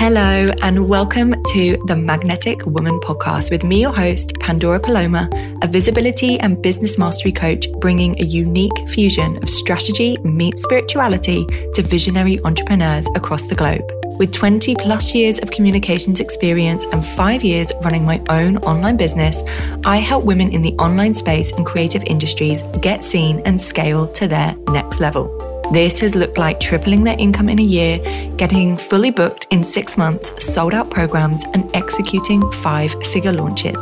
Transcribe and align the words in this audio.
Hello, 0.00 0.46
and 0.62 0.88
welcome 0.88 1.34
to 1.52 1.76
the 1.84 1.94
Magnetic 1.94 2.64
Woman 2.64 2.98
podcast 3.00 3.50
with 3.50 3.62
me, 3.64 3.82
your 3.82 3.92
host, 3.92 4.32
Pandora 4.40 4.80
Paloma, 4.80 5.28
a 5.60 5.66
visibility 5.66 6.40
and 6.40 6.62
business 6.62 6.96
mastery 6.96 7.32
coach, 7.32 7.70
bringing 7.80 8.18
a 8.18 8.24
unique 8.24 8.72
fusion 8.88 9.36
of 9.42 9.50
strategy 9.50 10.16
meets 10.24 10.62
spirituality 10.62 11.44
to 11.74 11.82
visionary 11.82 12.40
entrepreneurs 12.44 13.06
across 13.14 13.46
the 13.48 13.54
globe. 13.54 13.84
With 14.18 14.32
20 14.32 14.74
plus 14.76 15.14
years 15.14 15.38
of 15.40 15.50
communications 15.50 16.18
experience 16.18 16.86
and 16.86 17.04
five 17.04 17.44
years 17.44 17.70
running 17.82 18.06
my 18.06 18.22
own 18.30 18.56
online 18.56 18.96
business, 18.96 19.42
I 19.84 19.98
help 19.98 20.24
women 20.24 20.50
in 20.50 20.62
the 20.62 20.72
online 20.76 21.12
space 21.12 21.52
and 21.52 21.66
creative 21.66 22.04
industries 22.04 22.62
get 22.80 23.04
seen 23.04 23.42
and 23.44 23.60
scale 23.60 24.08
to 24.12 24.26
their 24.26 24.56
next 24.68 24.98
level. 24.98 25.49
This 25.72 26.00
has 26.00 26.16
looked 26.16 26.36
like 26.36 26.58
tripling 26.58 27.04
their 27.04 27.16
income 27.16 27.48
in 27.48 27.60
a 27.60 27.62
year, 27.62 27.98
getting 28.36 28.76
fully 28.76 29.12
booked 29.12 29.46
in 29.52 29.62
six 29.62 29.96
months, 29.96 30.44
sold 30.44 30.74
out 30.74 30.90
programs, 30.90 31.44
and 31.54 31.70
executing 31.76 32.42
five 32.50 32.92
figure 33.04 33.32
launches. 33.32 33.78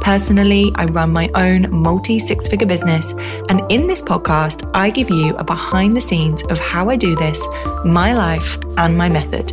Personally, 0.00 0.70
I 0.76 0.84
run 0.84 1.12
my 1.12 1.28
own 1.34 1.66
multi 1.72 2.20
six 2.20 2.46
figure 2.46 2.68
business, 2.68 3.12
and 3.48 3.60
in 3.72 3.88
this 3.88 4.00
podcast, 4.00 4.70
I 4.72 4.88
give 4.90 5.10
you 5.10 5.34
a 5.34 5.42
behind 5.42 5.96
the 5.96 6.00
scenes 6.00 6.44
of 6.44 6.60
how 6.60 6.90
I 6.90 6.94
do 6.94 7.16
this, 7.16 7.44
my 7.84 8.14
life, 8.14 8.56
and 8.78 8.96
my 8.96 9.08
method. 9.08 9.52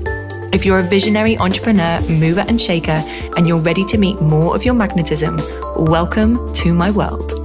If 0.54 0.68
you're 0.68 0.78
a 0.78 0.84
visionary 0.84 1.40
entrepreneur, 1.40 2.00
mover, 2.08 2.46
and 2.48 2.62
shaker, 2.62 3.02
and 3.36 3.48
you're 3.48 3.58
ready 3.58 3.84
to 3.86 3.98
meet 3.98 4.22
more 4.22 4.56
of 4.56 4.64
your 4.64 4.76
magnetism, 4.76 5.40
welcome 5.76 6.54
to 6.54 6.72
my 6.72 6.92
world. 6.92 7.43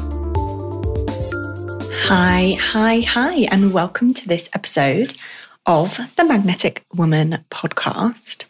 Hi, 2.11 2.57
hi, 2.59 3.01
hi, 3.01 3.35
and 3.51 3.75
welcome 3.75 4.15
to 4.15 4.27
this 4.27 4.49
episode 4.55 5.13
of 5.67 5.99
the 6.17 6.25
Magnetic 6.25 6.87
Woman 6.95 7.45
podcast 7.51 8.47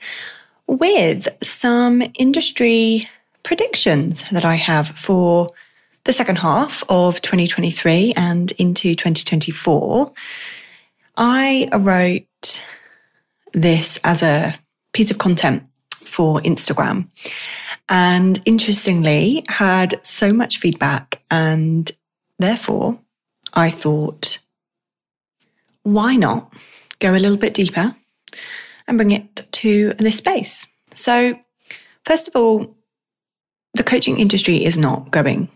with 0.68 1.26
some 1.42 2.04
industry 2.14 3.08
predictions 3.42 4.22
that 4.30 4.44
I 4.44 4.54
have 4.54 4.86
for 4.86 5.50
the 6.04 6.12
second 6.12 6.36
half 6.36 6.84
of 6.88 7.20
2023 7.20 8.12
and 8.16 8.52
into 8.58 8.94
2024. 8.94 10.12
I 11.16 11.68
wrote 11.76 12.64
this 13.54 13.98
as 14.04 14.22
a 14.22 14.54
piece 14.92 15.10
of 15.10 15.18
content 15.18 15.64
for 15.96 16.38
Instagram 16.42 17.08
and 17.88 18.40
interestingly 18.44 19.42
had 19.48 19.98
so 20.06 20.30
much 20.30 20.58
feedback 20.58 21.22
and 21.28 21.90
therefore 22.38 23.00
I 23.52 23.70
thought, 23.70 24.38
why 25.82 26.16
not 26.16 26.52
go 26.98 27.12
a 27.12 27.18
little 27.18 27.36
bit 27.36 27.54
deeper 27.54 27.94
and 28.86 28.98
bring 28.98 29.10
it 29.10 29.36
to 29.52 29.92
this 29.98 30.18
space? 30.18 30.66
So, 30.94 31.38
first 32.04 32.28
of 32.28 32.36
all, 32.36 32.76
the 33.74 33.84
coaching 33.84 34.18
industry 34.18 34.64
is 34.64 34.76
not 34.76 35.10
going 35.10 35.48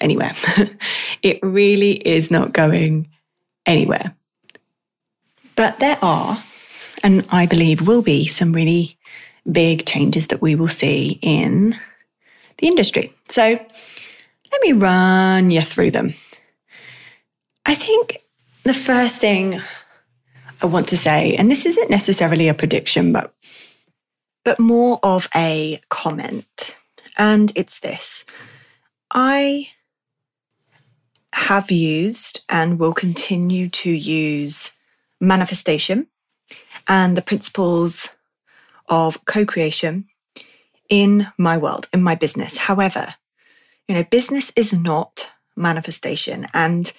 anywhere. 0.00 0.32
it 1.22 1.38
really 1.42 1.92
is 1.92 2.30
not 2.30 2.52
going 2.52 3.08
anywhere. 3.66 4.14
But 5.56 5.78
there 5.80 5.98
are, 6.02 6.42
and 7.02 7.24
I 7.30 7.46
believe 7.46 7.86
will 7.86 8.02
be, 8.02 8.26
some 8.26 8.52
really 8.52 8.96
big 9.50 9.86
changes 9.86 10.28
that 10.28 10.42
we 10.42 10.54
will 10.54 10.68
see 10.68 11.18
in 11.22 11.76
the 12.58 12.66
industry. 12.66 13.12
So 13.28 13.42
let 13.42 14.62
me 14.62 14.72
run 14.72 15.50
you 15.50 15.62
through 15.62 15.90
them. 15.90 16.14
I 17.64 17.74
think 17.74 18.22
the 18.64 18.74
first 18.74 19.18
thing 19.18 19.60
I 20.62 20.66
want 20.66 20.88
to 20.88 20.96
say, 20.96 21.34
and 21.34 21.50
this 21.50 21.66
isn't 21.66 21.90
necessarily 21.90 22.48
a 22.48 22.54
prediction, 22.54 23.12
but 23.12 23.34
but 24.44 24.58
more 24.58 24.98
of 25.02 25.28
a 25.34 25.80
comment. 25.88 26.76
And 27.16 27.52
it's 27.54 27.80
this. 27.80 28.24
I 29.10 29.68
have 31.34 31.70
used 31.70 32.44
and 32.48 32.78
will 32.78 32.92
continue 32.92 33.68
to 33.68 33.90
use 33.90 34.72
manifestation 35.20 36.08
and 36.88 37.16
the 37.16 37.22
principles 37.22 38.14
of 38.88 39.24
co-creation 39.24 40.06
in 40.88 41.28
my 41.38 41.56
world, 41.56 41.88
in 41.92 42.02
my 42.02 42.14
business. 42.14 42.58
However, 42.58 43.14
you 43.88 43.94
know, 43.94 44.04
business 44.04 44.52
is 44.56 44.72
not 44.72 45.30
manifestation 45.56 46.46
and 46.52 46.92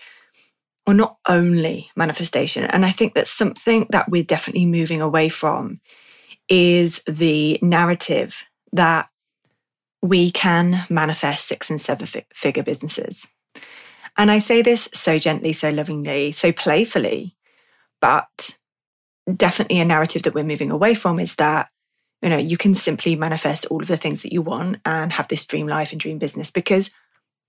or 0.85 0.93
not 0.93 1.17
only 1.27 1.89
manifestation. 1.95 2.65
And 2.65 2.85
I 2.85 2.91
think 2.91 3.13
that's 3.13 3.31
something 3.31 3.87
that 3.89 4.09
we're 4.09 4.23
definitely 4.23 4.65
moving 4.65 5.01
away 5.01 5.29
from 5.29 5.79
is 6.49 7.01
the 7.07 7.57
narrative 7.61 8.45
that 8.73 9.07
we 10.01 10.31
can 10.31 10.83
manifest 10.89 11.45
six 11.47 11.69
and 11.69 11.79
seven 11.79 12.07
figure 12.33 12.63
businesses. 12.63 13.25
And 14.17 14.29
I 14.29 14.39
say 14.39 14.61
this 14.61 14.89
so 14.93 15.17
gently, 15.17 15.53
so 15.53 15.69
lovingly, 15.69 16.33
so 16.33 16.51
playfully, 16.51 17.35
but 18.01 18.57
definitely 19.35 19.79
a 19.79 19.85
narrative 19.85 20.23
that 20.23 20.33
we're 20.33 20.43
moving 20.43 20.71
away 20.71 20.93
from 20.93 21.19
is 21.19 21.35
that 21.35 21.69
you 22.21 22.29
know 22.29 22.37
you 22.37 22.57
can 22.57 22.75
simply 22.75 23.15
manifest 23.15 23.65
all 23.67 23.81
of 23.81 23.87
the 23.87 23.97
things 23.97 24.21
that 24.23 24.33
you 24.33 24.41
want 24.41 24.77
and 24.85 25.13
have 25.13 25.29
this 25.29 25.45
dream 25.45 25.67
life 25.67 25.91
and 25.91 26.01
dream 26.01 26.17
business 26.17 26.51
because 26.51 26.91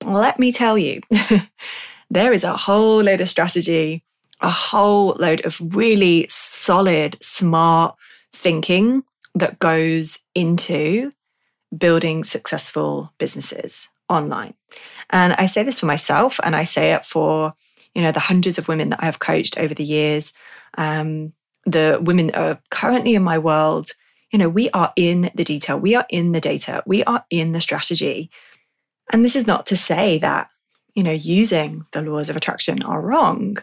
let 0.05 0.39
me 0.39 0.53
tell 0.53 0.79
you 0.79 1.01
there 2.15 2.33
is 2.33 2.45
a 2.45 2.57
whole 2.57 3.03
load 3.03 3.21
of 3.21 3.29
strategy, 3.29 4.03
a 4.41 4.51
whole 4.51 5.17
load 5.19 5.45
of 5.45 5.61
really 5.75 6.27
solid, 6.29 7.23
smart 7.23 7.97
thinking 8.33 9.03
that 9.35 9.59
goes 9.59 10.21
into 10.35 11.11
building 11.77 12.23
successful 12.23 13.13
businesses 13.19 13.89
online. 14.09 14.55
And 15.11 15.33
I 15.35 15.47
say 15.47 15.65
this 15.65 15.81
for 15.81 15.87
myself 15.87 16.39
and 16.45 16.55
I 16.55 16.65
say 16.65 16.93
it 16.93 17.05
for, 17.05 17.55
you 17.95 18.03
know, 18.03 18.13
the 18.13 18.21
hundreds 18.21 18.59
of 18.59 18.69
women 18.69 18.91
that 18.91 19.03
I 19.03 19.07
have 19.07 19.19
coached 19.19 19.59
over 19.59 19.75
the 19.75 19.85
years, 19.85 20.33
um, 20.79 21.33
the 21.67 21.99
women 22.01 22.29
that 22.29 22.37
are 22.37 22.61
currently 22.71 23.15
in 23.15 23.23
my 23.23 23.39
world. 23.39 23.91
You 24.33 24.39
know, 24.39 24.49
we 24.49 24.69
are 24.71 24.93
in 24.97 25.31
the 25.35 25.45
detail, 25.45 25.79
we 25.79 25.95
are 25.95 26.07
in 26.09 26.33
the 26.33 26.41
data, 26.41 26.83
we 26.87 27.05
are 27.05 27.25
in 27.31 27.53
the 27.53 27.61
strategy. 27.61 28.31
And 29.13 29.25
this 29.25 29.37
is 29.37 29.47
not 29.47 29.67
to 29.67 29.77
say 29.77 30.19
that 30.19 30.49
you 30.95 31.03
know, 31.03 31.13
using 31.13 31.85
the 31.93 32.03
laws 32.03 32.31
of 32.31 32.37
attraction 32.37 32.83
are 32.83 33.01
wrong. 33.01 33.59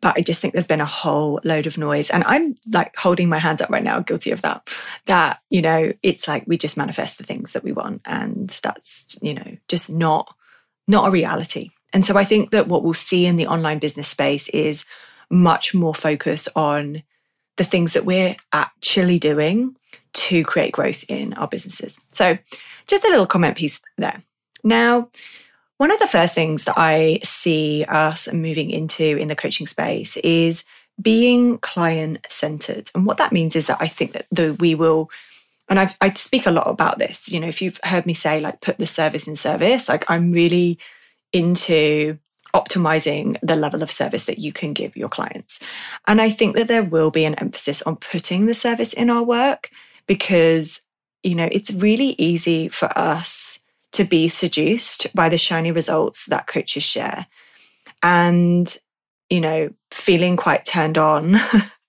But 0.00 0.16
I 0.16 0.20
just 0.20 0.40
think 0.40 0.52
there's 0.52 0.66
been 0.66 0.80
a 0.80 0.86
whole 0.86 1.40
load 1.42 1.66
of 1.66 1.76
noise. 1.76 2.08
And 2.10 2.22
I'm 2.24 2.56
like 2.72 2.94
holding 2.96 3.28
my 3.28 3.38
hands 3.38 3.60
up 3.60 3.70
right 3.70 3.82
now, 3.82 3.98
guilty 4.00 4.30
of 4.30 4.42
that. 4.42 4.72
That, 5.06 5.40
you 5.50 5.60
know, 5.60 5.92
it's 6.04 6.28
like 6.28 6.44
we 6.46 6.56
just 6.56 6.76
manifest 6.76 7.18
the 7.18 7.24
things 7.24 7.52
that 7.52 7.64
we 7.64 7.72
want. 7.72 8.02
And 8.04 8.48
that's, 8.62 9.16
you 9.20 9.34
know, 9.34 9.56
just 9.66 9.90
not 9.90 10.34
not 10.88 11.06
a 11.06 11.10
reality. 11.10 11.70
And 11.92 12.04
so 12.04 12.16
I 12.16 12.24
think 12.24 12.50
that 12.50 12.66
what 12.66 12.82
we'll 12.82 12.94
see 12.94 13.26
in 13.26 13.36
the 13.36 13.46
online 13.46 13.78
business 13.78 14.08
space 14.08 14.48
is 14.48 14.84
much 15.30 15.74
more 15.74 15.94
focus 15.94 16.48
on 16.56 17.02
the 17.56 17.64
things 17.64 17.92
that 17.92 18.04
we're 18.04 18.36
actually 18.52 19.18
doing 19.18 19.76
to 20.14 20.42
create 20.44 20.72
growth 20.72 21.04
in 21.08 21.34
our 21.34 21.46
businesses. 21.46 21.98
So 22.10 22.38
just 22.86 23.04
a 23.04 23.08
little 23.08 23.26
comment 23.26 23.56
piece 23.56 23.80
there. 23.98 24.16
Now, 24.64 25.10
one 25.78 25.90
of 25.90 25.98
the 26.00 26.06
first 26.06 26.34
things 26.34 26.64
that 26.64 26.74
I 26.76 27.20
see 27.22 27.84
us 27.88 28.30
moving 28.32 28.70
into 28.70 29.04
in 29.04 29.28
the 29.28 29.36
coaching 29.36 29.66
space 29.66 30.16
is 30.18 30.64
being 31.00 31.58
client 31.58 32.26
centered. 32.28 32.90
And 32.94 33.06
what 33.06 33.16
that 33.18 33.32
means 33.32 33.54
is 33.56 33.66
that 33.68 33.78
I 33.80 33.86
think 33.86 34.12
that 34.12 34.26
the, 34.30 34.54
we 34.54 34.74
will, 34.74 35.08
and 35.68 35.78
I've, 35.78 35.96
I 36.00 36.12
speak 36.14 36.46
a 36.46 36.50
lot 36.50 36.68
about 36.68 36.98
this. 36.98 37.28
You 37.28 37.38
know, 37.38 37.46
if 37.46 37.62
you've 37.62 37.80
heard 37.84 38.06
me 38.06 38.14
say, 38.14 38.40
like, 38.40 38.60
put 38.60 38.78
the 38.78 38.86
service 38.86 39.28
in 39.28 39.36
service, 39.36 39.88
like, 39.88 40.04
I'm 40.10 40.32
really 40.32 40.78
into 41.32 42.18
optimizing 42.54 43.36
the 43.42 43.54
level 43.54 43.82
of 43.82 43.92
service 43.92 44.24
that 44.24 44.38
you 44.38 44.52
can 44.52 44.72
give 44.72 44.96
your 44.96 45.08
clients. 45.08 45.60
And 46.08 46.20
I 46.20 46.30
think 46.30 46.56
that 46.56 46.66
there 46.66 46.82
will 46.82 47.12
be 47.12 47.24
an 47.24 47.36
emphasis 47.36 47.82
on 47.82 47.96
putting 47.96 48.46
the 48.46 48.54
service 48.54 48.92
in 48.92 49.10
our 49.10 49.22
work 49.22 49.70
because, 50.06 50.80
you 51.22 51.36
know, 51.36 51.48
it's 51.52 51.72
really 51.72 52.16
easy 52.18 52.68
for 52.68 52.96
us 52.98 53.60
to 53.92 54.04
be 54.04 54.28
seduced 54.28 55.12
by 55.14 55.28
the 55.28 55.38
shiny 55.38 55.72
results 55.72 56.26
that 56.26 56.46
coaches 56.46 56.82
share. 56.82 57.26
And, 58.02 58.76
you 59.30 59.40
know, 59.40 59.70
feeling 59.90 60.36
quite 60.36 60.64
turned 60.64 60.98
on 60.98 61.36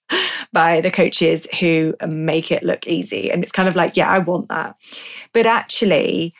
by 0.53 0.81
the 0.81 0.91
coaches 0.91 1.47
who 1.59 1.95
make 2.07 2.51
it 2.51 2.63
look 2.63 2.87
easy. 2.87 3.31
And 3.31 3.43
it's 3.43 3.51
kind 3.51 3.69
of 3.69 3.75
like, 3.75 3.95
yeah, 3.95 4.09
I 4.09 4.19
want 4.19 4.49
that. 4.49 4.75
But 5.33 5.45
actually, 5.45 6.33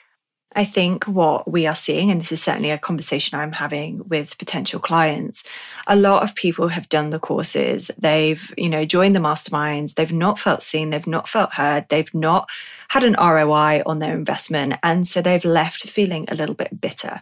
I 0.60 0.66
think 0.66 1.06
what 1.06 1.50
we 1.50 1.68
are 1.68 1.76
seeing, 1.76 2.12
and 2.12 2.22
this 2.22 2.34
is 2.34 2.44
certainly 2.44 2.70
a 2.70 2.78
conversation 2.78 3.40
I'm 3.40 3.54
having 3.54 4.02
with 4.10 4.38
potential 4.38 4.82
clients, 4.82 5.46
a 5.88 5.96
lot 5.96 6.22
of 6.22 6.36
people 6.36 6.68
have 6.68 6.90
done 6.90 7.12
the 7.12 7.18
courses. 7.18 7.90
They've, 7.98 8.54
you 8.58 8.68
know, 8.68 8.84
joined 8.84 9.16
the 9.16 9.22
masterminds. 9.22 9.94
They've 9.94 10.12
not 10.12 10.38
felt 10.38 10.62
seen. 10.62 10.90
They've 10.90 11.08
not 11.08 11.30
felt 11.30 11.54
heard. 11.54 11.88
They've 11.88 12.14
not 12.14 12.50
had 12.90 13.06
an 13.06 13.16
ROI 13.18 13.84
on 13.86 14.00
their 14.00 14.14
investment. 14.14 14.74
And 14.84 15.08
so 15.08 15.22
they've 15.22 15.46
left 15.46 15.88
feeling 15.88 16.26
a 16.28 16.36
little 16.36 16.56
bit 16.56 16.82
bitter. 16.82 17.22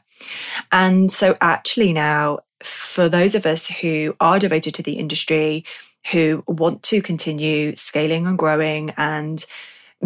And 0.71 1.11
so 1.11 1.37
actually 1.39 1.93
now 1.93 2.39
for 2.63 3.07
those 3.07 3.35
of 3.35 3.45
us 3.45 3.67
who 3.67 4.15
are 4.19 4.39
devoted 4.39 4.73
to 4.73 4.81
the 4.81 4.93
industry, 4.93 5.63
who 6.11 6.43
want 6.47 6.81
to 6.89 7.03
continue 7.03 7.75
scaling 7.75 8.25
and 8.25 8.39
growing 8.39 8.95
and 8.97 9.45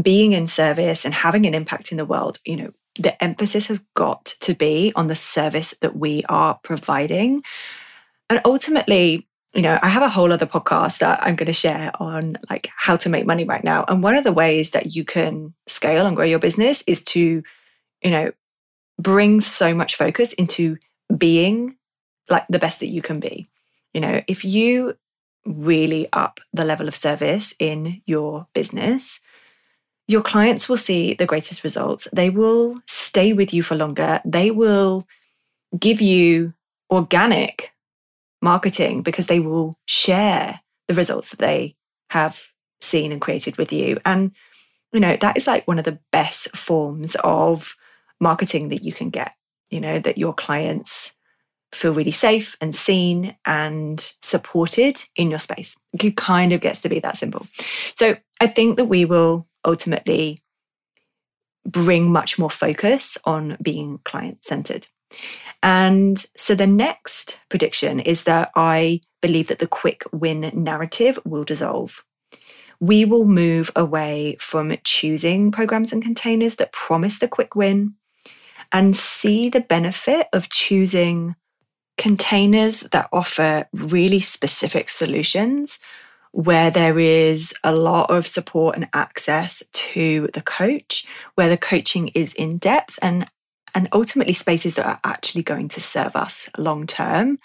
being 0.02 0.34
in 0.34 0.48
service 0.48 1.06
and 1.06 1.14
having 1.14 1.46
an 1.46 1.54
impact 1.54 1.92
in 1.92 1.98
the 1.98 2.06
world, 2.06 2.40
you 2.44 2.58
know, 2.58 2.74
the 3.00 3.22
emphasis 3.24 3.68
has 3.68 3.80
got 3.96 4.26
to 4.26 4.54
be 4.54 4.92
on 4.96 5.08
the 5.08 5.16
service 5.16 5.74
that 5.82 5.96
we 5.96 6.24
are 6.28 6.60
providing. 6.64 7.44
And 8.30 8.42
ultimately, 8.46 9.28
you 9.54 9.62
know, 9.62 9.78
I 9.82 9.90
have 9.90 10.04
a 10.04 10.10
whole 10.10 10.32
other 10.32 10.46
podcast 10.46 11.00
that 11.00 11.22
I'm 11.22 11.36
going 11.36 11.48
to 11.48 11.54
share 11.54 11.92
on 12.00 12.38
like 12.50 12.70
how 12.76 12.96
to 12.98 13.10
make 13.10 13.26
money 13.26 13.44
right 13.44 13.64
now. 13.64 13.84
And 13.88 14.02
one 14.02 14.18
of 14.18 14.24
the 14.24 14.32
ways 14.32 14.72
that 14.72 14.96
you 14.96 15.04
can 15.04 15.54
scale 15.68 16.06
and 16.06 16.16
grow 16.16 16.26
your 16.26 16.40
business 16.40 16.84
is 16.88 17.04
to, 17.04 17.44
you 18.02 18.12
know, 18.12 18.32
bring 18.98 19.42
so 19.42 19.74
much 19.74 19.96
focus 19.96 20.34
into 20.34 20.78
being 21.18 21.76
like 22.30 22.46
the 22.50 22.60
best 22.60 22.80
that 22.80 22.88
you 22.88 23.02
can 23.02 23.20
be. 23.20 23.46
You 23.94 24.02
know, 24.02 24.22
if 24.28 24.46
you 24.46 24.96
really 25.46 26.08
up 26.14 26.40
the 26.54 26.64
level 26.64 26.88
of 26.88 26.96
service 26.96 27.54
in 27.60 28.02
your 28.06 28.48
business, 28.54 29.20
your 30.12 30.22
clients 30.22 30.68
will 30.68 30.78
see 30.78 31.14
the 31.14 31.26
greatest 31.26 31.64
results. 31.64 32.06
They 32.12 32.30
will 32.30 32.80
stay 32.86 33.32
with 33.32 33.54
you 33.54 33.64
for 33.64 33.76
longer. 33.76 34.20
They 34.26 34.52
will 34.52 35.08
give 35.80 36.02
you 36.02 36.54
organic 36.90 37.72
marketing 38.42 39.04
because 39.04 39.28
they 39.28 39.40
will 39.40 39.74
share 39.86 40.60
the 40.90 40.94
results 40.94 41.30
that 41.30 41.40
they 41.40 41.76
have 42.10 42.52
seen 42.82 43.14
and 43.14 43.22
created 43.22 43.58
with 43.58 43.72
you. 43.72 43.98
And, 44.06 44.32
you 44.92 45.00
know, 45.00 45.16
that 45.22 45.38
is 45.38 45.48
like 45.48 45.66
one 45.66 45.80
of 45.80 45.86
the 45.86 46.00
best 46.12 46.58
forms 46.58 47.16
of 47.24 47.76
marketing 48.20 48.68
that 48.70 48.84
you 48.84 48.92
can 48.92 49.12
get, 49.12 49.34
you 49.70 49.80
know, 49.80 49.98
that 50.00 50.18
your 50.18 50.34
clients 50.34 51.14
feel 51.72 51.94
really 51.94 52.12
safe 52.12 52.58
and 52.60 52.76
seen 52.76 53.34
and 53.46 54.12
supported 54.22 55.02
in 55.16 55.30
your 55.30 55.40
space. 55.40 55.78
It 55.94 56.18
kind 56.18 56.52
of 56.52 56.60
gets 56.60 56.82
to 56.82 56.90
be 56.90 57.00
that 57.00 57.16
simple. 57.16 57.48
So 57.96 58.18
I 58.42 58.48
think 58.48 58.76
that 58.76 58.86
we 58.86 59.06
will 59.06 59.48
ultimately 59.66 60.38
bring 61.66 62.12
much 62.12 62.40
more 62.40 62.50
focus 62.50 63.18
on 63.26 63.58
being 63.62 64.00
client 64.04 64.44
centered. 64.44 64.88
And 65.64 66.26
so 66.36 66.56
the 66.56 66.68
next 66.68 67.40
prediction 67.50 68.00
is 68.00 68.24
that 68.24 68.52
I 68.56 69.02
believe 69.22 69.48
that 69.48 69.60
the 69.60 69.68
quick 69.68 70.04
win 70.12 70.50
narrative 70.54 71.20
will 71.24 71.44
dissolve. 71.44 72.02
We 72.80 73.06
will 73.06 73.26
move 73.26 73.70
away 73.76 74.38
from 74.40 74.76
choosing 74.84 75.52
programs 75.52 75.94
and 75.94 76.02
containers 76.02 76.56
that 76.56 76.72
promise 76.72 77.20
the 77.20 77.28
quick 77.28 77.56
win 77.56 77.94
and 78.72 78.96
see 78.96 79.50
the 79.50 79.62
benefit 79.62 80.28
of 80.34 80.50
choosing 80.50 81.36
containers 81.98 82.80
that 82.92 83.10
offer 83.12 83.68
really 83.72 84.22
specific 84.22 84.90
solutions 84.90 85.78
where 86.32 86.72
there 86.72 86.98
is 86.98 87.54
a 87.64 87.76
lot 87.76 88.10
of 88.10 88.26
support 88.26 88.76
and 88.76 88.88
access 88.94 89.62
to 89.74 90.30
the 90.34 90.42
coach, 90.42 91.06
where 91.36 91.50
the 91.50 91.58
coaching 91.58 92.10
is 92.10 92.34
in 92.34 92.58
depth 92.58 92.98
and 93.02 93.28
and 93.74 93.88
ultimately 93.94 94.34
spaces 94.34 94.76
that 94.76 94.86
are 94.86 95.00
actually 95.06 95.44
going 95.44 95.70
to 95.70 95.80
serve 95.80 96.14
us 96.16 96.50
long 96.58 96.86
term 96.86 97.40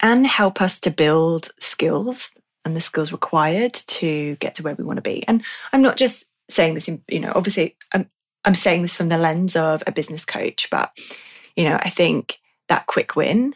and 0.00 0.26
help 0.26 0.60
us 0.60 0.78
to 0.80 0.90
build 0.90 1.48
skills 1.58 2.30
and 2.66 2.76
the 2.76 2.80
skills 2.80 3.12
required 3.12 3.72
to 3.72 4.36
get 4.36 4.54
to 4.56 4.62
where 4.62 4.74
we 4.74 4.84
want 4.84 4.98
to 4.98 5.02
be. 5.02 5.26
And 5.26 5.42
I'm 5.72 5.80
not 5.80 5.96
just 5.96 6.26
saying 6.50 6.74
this 6.74 6.88
in, 6.88 7.02
you 7.08 7.20
know, 7.20 7.32
obviously 7.34 7.76
I'm 7.92 8.10
I'm 8.44 8.54
saying 8.54 8.82
this 8.82 8.94
from 8.94 9.08
the 9.08 9.18
lens 9.18 9.56
of 9.56 9.82
a 9.86 9.92
business 9.92 10.24
coach, 10.24 10.68
but 10.70 10.90
you 11.56 11.64
know, 11.64 11.78
I 11.80 11.90
think 11.90 12.38
that 12.68 12.86
quick 12.86 13.16
win, 13.16 13.54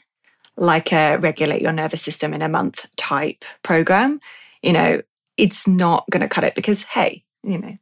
like 0.57 0.93
a 0.93 1.17
regulate 1.17 1.62
your 1.62 1.73
nervous 1.73 2.03
system 2.03 2.35
in 2.35 2.43
a 2.43 2.49
month 2.49 2.87
type 2.97 3.45
program, 3.62 4.21
you 4.62 4.73
know, 4.73 5.03
it's 5.37 5.67
not 5.67 6.05
going 6.11 6.23
to 6.23 6.29
cut 6.29 6.45
it 6.45 6.55
because, 6.55 6.83
hey, 6.83 7.25
you 7.43 7.59
know, 7.59 7.77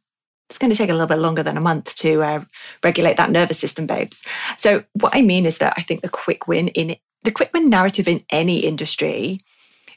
it's 0.49 0.59
going 0.59 0.71
to 0.71 0.77
take 0.77 0.91
a 0.91 0.93
little 0.93 1.07
bit 1.07 1.19
longer 1.19 1.43
than 1.43 1.57
a 1.57 1.63
month 1.63 1.95
to 1.97 2.23
uh, 2.23 2.45
regulate 2.83 3.17
that 3.17 3.31
nervous 3.31 3.59
system, 3.59 3.87
babes. 3.87 4.23
So, 4.57 4.85
what 4.95 5.15
I 5.15 5.23
mean 5.23 5.45
is 5.45 5.59
that 5.59 5.75
I 5.77 5.83
think 5.83 6.01
the 6.01 6.09
quick 6.09 6.49
win 6.49 6.69
in 6.69 6.97
the 7.23 7.33
quick 7.33 7.51
win 7.53 7.69
narrative 7.69 8.09
in 8.09 8.25
any 8.31 8.61
industry 8.61 9.39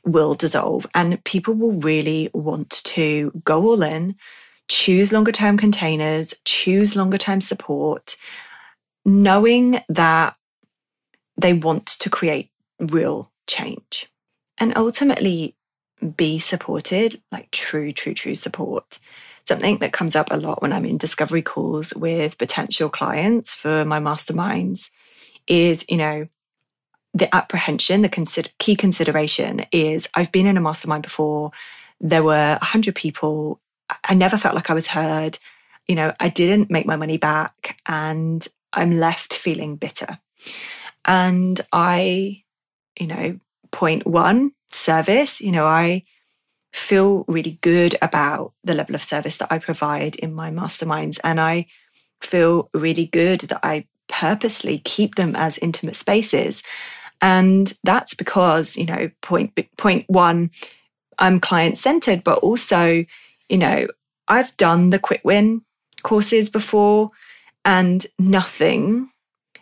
will 0.04 0.34
dissolve, 0.34 0.88
and 0.94 1.24
people 1.24 1.54
will 1.54 1.74
really 1.74 2.30
want 2.34 2.70
to 2.70 3.32
go 3.46 3.64
all 3.64 3.84
in, 3.84 4.16
choose 4.68 5.14
longer 5.14 5.32
term 5.32 5.58
containers, 5.58 6.34
choose 6.44 6.96
longer 6.96 7.18
term 7.18 7.40
support, 7.40 8.16
knowing 9.06 9.82
that 9.88 10.36
they 11.38 11.54
want 11.54 11.86
to 11.86 12.10
create 12.10 12.50
real 12.80 13.32
change. 13.48 14.10
And 14.58 14.76
ultimately, 14.76 15.56
be 16.16 16.40
supported, 16.40 17.22
like 17.32 17.52
true, 17.52 17.92
true, 17.92 18.14
true 18.14 18.36
support. 18.36 19.00
Something 19.46 19.78
that 19.80 19.94
comes 19.94 20.16
up 20.16 20.32
a 20.32 20.38
lot 20.38 20.62
when 20.62 20.74
I'm 20.74 20.86
in 20.86 20.98
discovery 20.98 21.42
calls 21.42 21.94
with 21.94 22.38
potential 22.38 22.90
clients 22.90 23.56
for 23.56 23.86
my 23.86 24.00
masterminds 24.00 24.90
is, 25.48 25.86
you 25.90 25.98
know, 25.98 26.28
the 27.14 27.34
apprehension, 27.36 28.02
the 28.02 28.10
consider- 28.10 28.50
key 28.60 28.76
consideration 28.76 29.66
is 29.72 30.08
I've 30.14 30.32
been 30.32 30.48
in 30.48 30.58
a 30.58 30.62
mastermind 30.62 31.04
before. 31.04 31.52
There 32.00 32.24
were 32.24 32.58
100 32.62 32.96
people. 32.96 33.60
I 34.08 34.14
never 34.14 34.38
felt 34.38 34.56
like 34.56 34.70
I 34.70 34.74
was 34.74 34.88
heard. 34.88 35.38
You 35.88 35.96
know, 35.96 36.14
I 36.20 36.30
didn't 36.30 36.72
make 36.72 36.86
my 36.86 36.96
money 36.96 37.18
back 37.18 37.78
and 37.86 38.48
I'm 38.72 38.92
left 38.92 39.34
feeling 39.34 39.76
bitter. 39.76 40.20
And 41.04 41.60
I, 41.74 42.44
you 43.00 43.08
know, 43.08 43.40
point 43.72 44.06
one, 44.08 44.52
service. 44.76 45.42
You 45.42 45.52
know, 45.52 45.68
I 45.68 46.04
feel 46.74 47.26
really 47.28 47.60
good 47.62 47.96
about 48.02 48.54
the 48.64 48.74
level 48.74 48.96
of 48.96 49.02
service 49.02 49.38
that 49.38 49.52
I 49.52 49.60
provide 49.60 50.16
in 50.16 50.34
my 50.34 50.52
masterminds. 50.52 51.20
And 51.24 51.40
I 51.40 51.66
feel 52.22 52.70
really 52.74 53.08
good 53.08 53.42
that 53.42 53.60
I 53.64 53.88
purposely 54.08 54.80
keep 54.80 55.16
them 55.16 55.36
as 55.36 55.58
intimate 55.58 55.96
spaces. 55.96 56.64
And 57.22 57.74
that's 57.84 58.14
because, 58.14 58.78
you 58.78 58.86
know, 58.86 59.10
point 59.22 59.58
point 59.78 60.06
one, 60.08 60.52
I'm 61.20 61.40
client 61.40 61.78
centered, 61.78 62.24
but 62.24 62.40
also, 62.40 63.06
you 63.50 63.58
know, 63.58 63.88
I've 64.28 64.56
done 64.58 64.90
the 64.90 65.00
quick 65.00 65.22
win 65.24 65.64
courses 66.04 66.50
before 66.50 67.12
and 67.64 68.06
nothing 68.18 69.10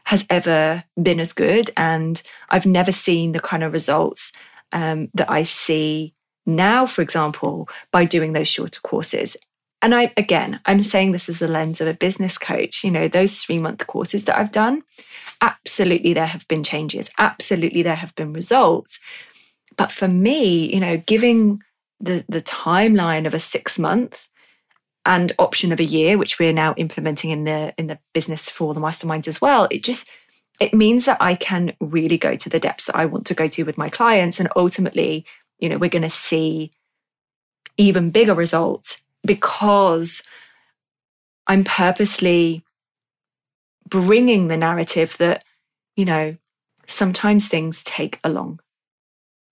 has 0.05 0.25
ever 0.29 0.83
been 1.01 1.19
as 1.19 1.33
good. 1.33 1.69
And 1.75 2.21
I've 2.49 2.65
never 2.65 2.91
seen 2.91 3.31
the 3.31 3.39
kind 3.39 3.63
of 3.63 3.73
results 3.73 4.31
um, 4.71 5.09
that 5.13 5.29
I 5.29 5.43
see 5.43 6.13
now, 6.45 6.85
for 6.85 7.01
example, 7.01 7.69
by 7.91 8.05
doing 8.05 8.33
those 8.33 8.47
shorter 8.47 8.81
courses. 8.81 9.37
And 9.81 9.95
I, 9.95 10.11
again, 10.17 10.59
I'm 10.65 10.81
saying 10.81 11.13
this 11.13 11.29
as 11.29 11.39
the 11.39 11.47
lens 11.47 11.79
of 11.79 11.87
a 11.87 11.93
business 11.93 12.37
coach. 12.37 12.83
You 12.83 12.91
know, 12.91 13.07
those 13.07 13.39
three 13.39 13.59
month 13.59 13.85
courses 13.87 14.25
that 14.25 14.37
I've 14.37 14.51
done, 14.51 14.83
absolutely 15.41 16.13
there 16.13 16.25
have 16.25 16.47
been 16.47 16.63
changes. 16.63 17.09
Absolutely 17.17 17.81
there 17.81 17.95
have 17.95 18.13
been 18.15 18.33
results. 18.33 18.99
But 19.77 19.91
for 19.91 20.09
me, 20.09 20.73
you 20.73 20.81
know, 20.81 20.97
giving 20.97 21.63
the, 22.01 22.25
the 22.27 22.41
timeline 22.41 23.25
of 23.25 23.33
a 23.33 23.39
six 23.39 23.79
month 23.79 24.27
and 25.05 25.31
option 25.39 25.71
of 25.71 25.79
a 25.79 25.85
year, 25.85 26.17
which 26.17 26.39
we're 26.39 26.53
now 26.53 26.73
implementing 26.75 27.29
in 27.29 27.45
the 27.45 27.73
in 27.77 27.87
the 27.87 27.99
business 28.13 28.49
for 28.49 28.73
the 28.73 28.81
masterminds 28.81 29.27
as 29.27 29.39
well, 29.39 29.67
it 29.71 29.83
just 29.83 30.11
it 30.59 30.73
means 30.73 31.05
that 31.05 31.17
I 31.19 31.35
can 31.35 31.73
really 31.79 32.17
go 32.17 32.35
to 32.35 32.49
the 32.49 32.59
depths 32.59 32.85
that 32.85 32.95
I 32.95 33.05
want 33.05 33.25
to 33.27 33.33
go 33.33 33.47
to 33.47 33.63
with 33.63 33.77
my 33.77 33.89
clients. 33.89 34.39
And 34.39 34.49
ultimately, 34.55 35.25
you 35.57 35.69
know, 35.69 35.77
we're 35.77 35.89
going 35.89 36.01
to 36.01 36.09
see 36.09 36.71
even 37.77 38.11
bigger 38.11 38.33
results 38.33 39.01
because 39.23 40.21
I'm 41.47 41.63
purposely 41.63 42.63
bringing 43.87 44.47
the 44.47 44.57
narrative 44.57 45.17
that, 45.17 45.43
you 45.95 46.05
know, 46.05 46.37
sometimes 46.85 47.47
things 47.47 47.83
take 47.83 48.19
a 48.23 48.29
long 48.29 48.59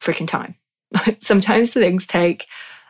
freaking 0.02 0.28
time. 0.28 0.56
sometimes 1.20 1.74
things 1.74 2.06
take 2.06 2.46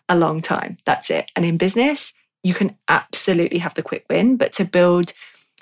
a 0.09 0.17
long 0.17 0.41
time. 0.41 0.77
That's 0.85 1.09
it. 1.09 1.31
And 1.35 1.45
in 1.45 1.57
business, 1.57 2.13
you 2.43 2.53
can 2.53 2.77
absolutely 2.87 3.59
have 3.59 3.73
the 3.75 3.83
quick 3.83 4.05
win, 4.09 4.37
but 4.37 4.53
to 4.53 4.65
build 4.65 5.13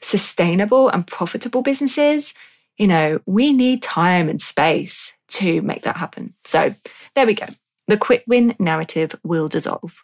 sustainable 0.06 0.88
and 0.90 1.08
profitable 1.08 1.64
businesses, 1.64 2.36
you 2.78 2.86
know, 2.86 3.20
we 3.26 3.52
need 3.52 3.82
time 3.82 4.30
and 4.30 4.40
space 4.40 5.14
to 5.28 5.62
make 5.64 5.82
that 5.82 5.98
happen. 5.98 6.36
So 6.44 6.70
there 7.16 7.26
we 7.26 7.34
go. 7.34 7.48
The 7.88 7.98
quick 7.98 8.24
win 8.28 8.56
narrative 8.60 9.16
will 9.24 9.50
dissolve. 9.50 10.04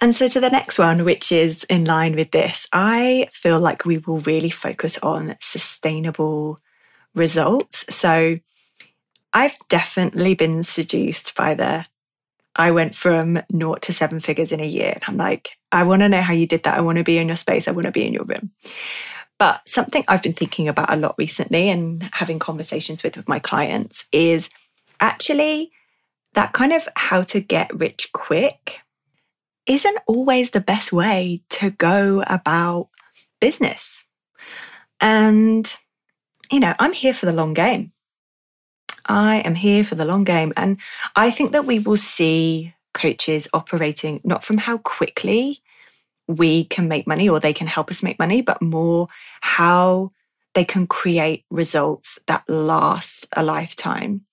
And 0.00 0.14
so 0.14 0.28
to 0.28 0.40
the 0.40 0.50
next 0.50 0.78
one, 0.78 1.04
which 1.04 1.30
is 1.32 1.64
in 1.64 1.84
line 1.84 2.16
with 2.16 2.30
this, 2.30 2.66
I 2.72 3.28
feel 3.30 3.60
like 3.60 3.84
we 3.84 3.98
will 3.98 4.20
really 4.20 4.50
focus 4.50 4.98
on 4.98 5.36
sustainable 5.40 6.58
results. 7.14 7.94
So 7.94 8.36
I've 9.32 9.56
definitely 9.68 10.34
been 10.34 10.62
seduced 10.62 11.34
by 11.34 11.54
the 11.54 11.84
I 12.58 12.70
went 12.70 12.94
from 12.94 13.38
naught 13.50 13.82
to 13.82 13.92
seven 13.92 14.18
figures 14.20 14.50
in 14.50 14.60
a 14.60 14.66
year. 14.66 14.92
And 14.94 15.04
I'm 15.06 15.16
like, 15.18 15.50
I 15.76 15.82
want 15.82 16.00
to 16.00 16.08
know 16.08 16.22
how 16.22 16.32
you 16.32 16.46
did 16.46 16.62
that. 16.62 16.78
I 16.78 16.80
want 16.80 16.98
to 16.98 17.04
be 17.04 17.18
in 17.18 17.28
your 17.28 17.36
space. 17.36 17.68
I 17.68 17.72
want 17.72 17.84
to 17.84 17.92
be 17.92 18.06
in 18.06 18.14
your 18.14 18.24
room. 18.24 18.50
But 19.38 19.68
something 19.68 20.04
I've 20.08 20.22
been 20.22 20.32
thinking 20.32 20.68
about 20.68 20.92
a 20.92 20.96
lot 20.96 21.14
recently 21.18 21.68
and 21.68 22.02
having 22.14 22.38
conversations 22.38 23.02
with, 23.02 23.16
with 23.16 23.28
my 23.28 23.38
clients 23.38 24.06
is 24.10 24.48
actually 24.98 25.70
that 26.32 26.54
kind 26.54 26.72
of 26.72 26.88
how 26.96 27.22
to 27.22 27.40
get 27.40 27.78
rich 27.78 28.10
quick 28.12 28.80
isn't 29.66 29.98
always 30.06 30.50
the 30.50 30.60
best 30.60 30.92
way 30.92 31.42
to 31.50 31.70
go 31.70 32.22
about 32.26 32.88
business. 33.40 34.06
And, 35.00 35.70
you 36.50 36.60
know, 36.60 36.74
I'm 36.78 36.94
here 36.94 37.12
for 37.12 37.26
the 37.26 37.32
long 37.32 37.52
game. 37.52 37.92
I 39.04 39.38
am 39.40 39.54
here 39.54 39.84
for 39.84 39.94
the 39.94 40.06
long 40.06 40.24
game. 40.24 40.54
And 40.56 40.78
I 41.14 41.30
think 41.30 41.52
that 41.52 41.66
we 41.66 41.78
will 41.78 41.98
see 41.98 42.74
coaches 42.94 43.48
operating 43.52 44.22
not 44.24 44.42
from 44.42 44.56
how 44.56 44.78
quickly 44.78 45.62
we 46.28 46.64
can 46.64 46.88
make 46.88 47.06
money 47.06 47.28
or 47.28 47.40
they 47.40 47.52
can 47.52 47.66
help 47.66 47.90
us 47.90 48.02
make 48.02 48.18
money, 48.18 48.40
but 48.40 48.60
more 48.60 49.06
how 49.40 50.10
they 50.54 50.64
can 50.64 50.86
create 50.86 51.44
results 51.50 52.18
that 52.26 52.48
last 52.48 53.28
a 53.36 53.44
lifetime. 53.44 54.24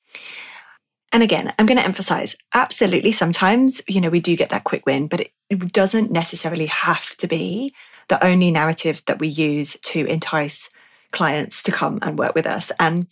And 1.12 1.22
again, 1.22 1.54
I'm 1.60 1.68
going 1.68 1.78
to 1.78 1.86
emphasize 1.86 2.36
absolutely 2.54 3.12
sometimes, 3.12 3.82
you 3.88 4.02
know, 4.02 4.10
we 4.10 4.20
do 4.20 4.36
get 4.36 4.50
that 4.50 4.64
quick 4.64 4.86
win, 4.86 5.08
but 5.08 5.22
it, 5.22 5.32
doesn't 5.72 6.10
necessarily 6.10 6.66
have 6.66 7.16
to 7.18 7.28
be 7.28 7.72
the 8.08 8.24
only 8.26 8.50
narrative 8.50 9.04
that 9.06 9.20
we 9.20 9.28
use 9.28 9.78
to 9.84 10.04
entice 10.08 10.68
clients 11.12 11.62
to 11.62 11.72
come 11.72 12.00
and 12.02 12.18
work 12.18 12.34
with 12.34 12.48
us. 12.48 12.72
And 12.80 13.06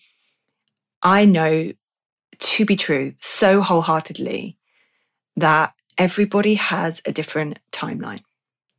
I 1.03 1.25
know 1.25 1.73
to 2.39 2.65
be 2.65 2.75
true 2.75 3.13
so 3.19 3.61
wholeheartedly 3.61 4.57
that 5.35 5.73
everybody 5.99 6.55
has 6.55 7.01
a 7.05 7.11
different 7.11 7.59
timeline. 7.71 8.21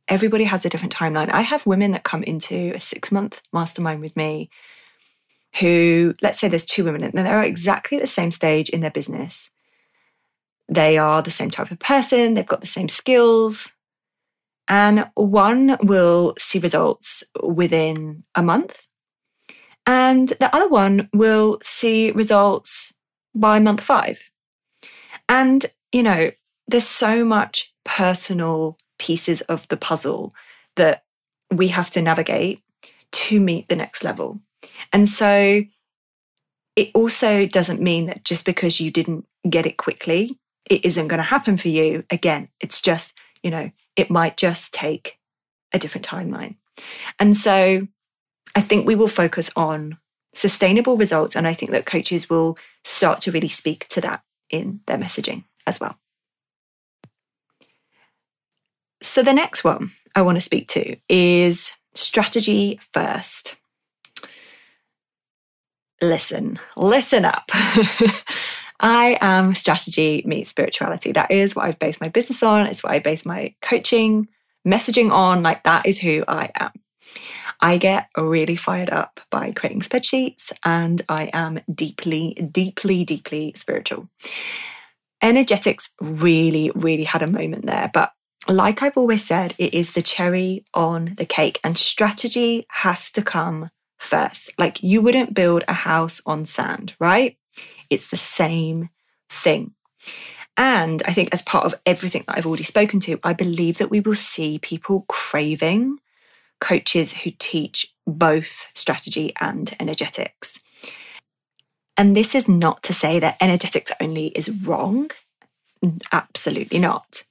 Everybody 0.07 0.43
has 0.43 0.65
a 0.65 0.69
different 0.69 0.93
timeline. 0.93 1.29
I 1.31 1.41
have 1.41 1.65
women 1.65 1.91
that 1.91 2.03
come 2.03 2.23
into 2.23 2.73
a 2.75 2.79
six 2.79 3.11
month 3.11 3.41
mastermind 3.53 4.01
with 4.01 4.17
me 4.17 4.49
who, 5.59 6.13
let's 6.21 6.39
say 6.39 6.47
there's 6.47 6.65
two 6.65 6.83
women, 6.83 7.03
and 7.03 7.13
they're 7.13 7.43
exactly 7.43 7.97
at 7.97 8.01
the 8.01 8.07
same 8.07 8.31
stage 8.31 8.69
in 8.69 8.81
their 8.81 8.91
business. 8.91 9.51
They 10.67 10.97
are 10.97 11.21
the 11.21 11.31
same 11.31 11.51
type 11.51 11.71
of 11.71 11.79
person, 11.79 12.33
they've 12.33 12.45
got 12.45 12.61
the 12.61 12.67
same 12.67 12.89
skills. 12.89 13.71
And 14.67 15.09
one 15.15 15.77
will 15.83 16.33
see 16.39 16.59
results 16.59 17.23
within 17.41 18.23
a 18.33 18.41
month, 18.41 18.87
and 19.85 20.29
the 20.29 20.53
other 20.55 20.69
one 20.69 21.09
will 21.13 21.59
see 21.63 22.11
results 22.11 22.93
by 23.35 23.59
month 23.59 23.81
five. 23.81 24.31
And, 25.27 25.65
you 25.91 26.03
know, 26.03 26.31
there's 26.67 26.87
so 26.87 27.25
much 27.25 27.73
personal 27.83 28.77
pieces 29.03 29.41
of 29.41 29.67
the 29.67 29.75
puzzle 29.75 30.33
that 30.77 31.03
we 31.51 31.67
have 31.67 31.89
to 31.89 32.01
navigate 32.01 32.61
to 33.11 33.39
meet 33.41 33.67
the 33.67 33.75
next 33.75 34.03
level. 34.03 34.39
And 34.93 35.09
so 35.09 35.63
it 36.77 36.89
also 36.93 37.45
doesn't 37.45 37.81
mean 37.81 38.05
that 38.05 38.23
just 38.23 38.45
because 38.45 38.79
you 38.79 38.91
didn't 38.91 39.25
get 39.49 39.65
it 39.65 39.75
quickly, 39.75 40.29
it 40.69 40.85
isn't 40.85 41.09
going 41.09 41.17
to 41.17 41.23
happen 41.23 41.57
for 41.57 41.67
you. 41.67 42.05
Again, 42.09 42.47
it's 42.61 42.81
just, 42.81 43.19
you 43.43 43.51
know, 43.51 43.69
it 43.97 44.09
might 44.09 44.37
just 44.37 44.73
take 44.73 45.19
a 45.73 45.79
different 45.79 46.07
timeline. 46.07 46.55
And 47.19 47.35
so 47.35 47.85
I 48.55 48.61
think 48.61 48.87
we 48.87 48.95
will 48.95 49.09
focus 49.09 49.51
on 49.57 49.97
sustainable 50.33 50.95
results. 50.95 51.35
And 51.35 51.45
I 51.45 51.53
think 51.53 51.71
that 51.71 51.85
coaches 51.85 52.29
will 52.29 52.57
start 52.85 53.19
to 53.21 53.31
really 53.31 53.49
speak 53.49 53.87
to 53.89 54.01
that 54.01 54.23
in 54.49 54.79
their 54.87 54.97
messaging 54.97 55.43
as 55.67 55.79
well. 55.79 55.93
So, 59.03 59.21
the 59.21 59.33
next 59.33 59.63
one 59.63 59.91
I 60.15 60.23
want 60.23 60.37
to 60.37 60.41
speak 60.41 60.67
to 60.69 60.95
is 61.07 61.77
strategy 61.93 62.79
first 62.91 63.57
listen, 66.03 66.59
listen 66.75 67.25
up. 67.25 67.49
I 68.79 69.17
am 69.21 69.55
strategy 69.55 70.21
meets 70.25 70.49
spirituality. 70.49 71.13
That 71.13 71.31
is 71.31 71.55
what 71.55 71.65
I've 71.65 71.79
based 71.79 72.01
my 72.01 72.09
business 72.09 72.43
on. 72.43 72.67
It's 72.67 72.83
what 72.83 72.91
I 72.91 72.99
base 72.99 73.25
my 73.25 73.55
coaching 73.61 74.27
messaging 74.67 75.11
on. 75.11 75.41
Like, 75.41 75.63
that 75.63 75.85
is 75.85 75.99
who 75.99 76.23
I 76.27 76.51
am. 76.55 76.71
I 77.61 77.77
get 77.77 78.09
really 78.17 78.57
fired 78.57 78.89
up 78.89 79.21
by 79.29 79.51
creating 79.51 79.81
spreadsheets 79.81 80.51
and 80.65 81.01
I 81.07 81.29
am 81.31 81.61
deeply, 81.73 82.33
deeply, 82.51 83.05
deeply 83.05 83.53
spiritual. 83.55 84.09
Energetics 85.21 85.89
really, 86.01 86.71
really 86.75 87.05
had 87.05 87.21
a 87.23 87.27
moment 87.27 87.65
there. 87.65 87.89
But 87.93 88.11
like 88.47 88.81
I've 88.81 88.97
always 88.97 89.23
said, 89.23 89.55
it 89.57 89.73
is 89.73 89.93
the 89.93 90.01
cherry 90.01 90.65
on 90.73 91.15
the 91.17 91.25
cake, 91.25 91.59
and 91.63 91.77
strategy 91.77 92.65
has 92.69 93.11
to 93.11 93.21
come 93.21 93.69
first. 93.97 94.51
Like 94.57 94.83
you 94.83 95.01
wouldn't 95.01 95.33
build 95.33 95.63
a 95.67 95.73
house 95.73 96.21
on 96.25 96.45
sand, 96.45 96.95
right? 96.99 97.37
It's 97.89 98.07
the 98.07 98.17
same 98.17 98.89
thing. 99.29 99.73
And 100.55 101.01
I 101.07 101.13
think, 101.13 101.29
as 101.33 101.41
part 101.41 101.65
of 101.65 101.75
everything 101.85 102.23
that 102.27 102.37
I've 102.37 102.45
already 102.45 102.63
spoken 102.63 102.99
to, 103.01 103.19
I 103.23 103.33
believe 103.33 103.79
that 103.79 103.89
we 103.89 103.99
will 103.99 104.15
see 104.15 104.59
people 104.59 105.05
craving 105.07 105.99
coaches 106.59 107.13
who 107.13 107.31
teach 107.37 107.93
both 108.05 108.67
strategy 108.75 109.33
and 109.41 109.75
energetics. 109.79 110.63
And 111.97 112.15
this 112.15 112.35
is 112.35 112.47
not 112.47 112.83
to 112.83 112.93
say 112.93 113.19
that 113.19 113.37
energetics 113.41 113.91
only 113.99 114.27
is 114.27 114.49
wrong. 114.49 115.11
Absolutely 116.11 116.79
not. 116.79 117.23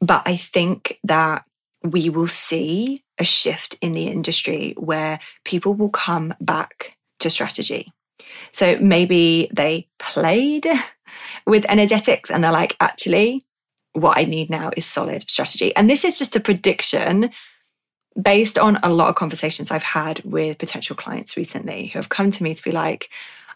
But 0.00 0.22
I 0.26 0.36
think 0.36 0.98
that 1.04 1.46
we 1.82 2.10
will 2.10 2.26
see 2.26 3.02
a 3.18 3.24
shift 3.24 3.76
in 3.80 3.92
the 3.92 4.08
industry 4.08 4.74
where 4.76 5.20
people 5.44 5.74
will 5.74 5.90
come 5.90 6.34
back 6.40 6.96
to 7.20 7.30
strategy. 7.30 7.86
So 8.52 8.78
maybe 8.78 9.48
they 9.52 9.88
played 9.98 10.66
with 11.46 11.64
energetics 11.68 12.30
and 12.30 12.42
they're 12.42 12.52
like, 12.52 12.76
actually, 12.80 13.42
what 13.92 14.18
I 14.18 14.24
need 14.24 14.50
now 14.50 14.70
is 14.76 14.86
solid 14.86 15.28
strategy. 15.30 15.74
And 15.74 15.88
this 15.88 16.04
is 16.04 16.18
just 16.18 16.36
a 16.36 16.40
prediction 16.40 17.30
based 18.20 18.58
on 18.58 18.78
a 18.82 18.90
lot 18.90 19.08
of 19.08 19.14
conversations 19.14 19.70
I've 19.70 19.82
had 19.82 20.20
with 20.24 20.58
potential 20.58 20.96
clients 20.96 21.36
recently 21.36 21.88
who 21.88 21.98
have 21.98 22.08
come 22.08 22.30
to 22.30 22.42
me 22.42 22.54
to 22.54 22.62
be 22.62 22.72
like, 22.72 23.08